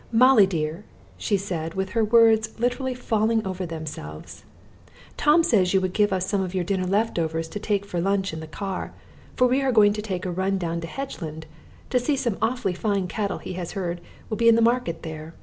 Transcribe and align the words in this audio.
"Molly 0.11 0.47
dear," 0.47 0.83
she 1.15 1.37
said 1.37 1.75
with 1.75 1.91
her 1.91 2.03
words 2.03 2.59
literally 2.59 2.95
falling 2.95 3.45
over 3.45 3.67
themselves, 3.67 4.43
"Tom 5.15 5.43
says 5.43 5.75
you 5.75 5.81
would 5.81 5.93
give 5.93 6.11
us 6.11 6.25
some 6.27 6.41
of 6.41 6.55
your 6.55 6.63
dinner 6.63 6.87
left 6.87 7.19
overs 7.19 7.47
to 7.49 7.59
take 7.59 7.85
for 7.85 8.01
lunch 8.01 8.33
in 8.33 8.39
the 8.39 8.47
car, 8.47 8.93
for 9.35 9.45
we 9.45 9.61
are 9.61 9.71
going 9.71 9.93
to 9.93 10.01
take 10.01 10.25
a 10.25 10.31
run 10.31 10.57
down 10.57 10.81
to 10.81 10.87
Hedgeland 10.87 11.43
to 11.91 11.99
see 11.99 12.15
some 12.15 12.39
awfully 12.41 12.73
fine 12.73 13.07
cattle 13.07 13.37
he 13.37 13.53
has 13.53 13.73
heard 13.73 14.01
will 14.27 14.37
be 14.37 14.49
in 14.49 14.55
the 14.55 14.59
market 14.63 15.03
there. 15.03 15.35